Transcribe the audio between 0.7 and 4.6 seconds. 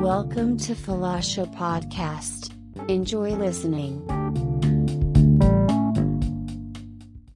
Falasha Podcast. Enjoy listening.